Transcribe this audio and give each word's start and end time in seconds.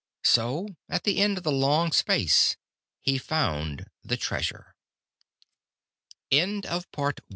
So, 0.23 0.67
at 0.89 1.03
the 1.03 1.19
end 1.19 1.37
of 1.37 1.43
the 1.43 1.51
long 1.51 1.91
space, 1.91 2.57
he 3.01 3.19
found 3.19 3.85
the 4.03 4.17
treasure. 4.17 4.73
Glittering 6.31 6.63
in 6.65 7.13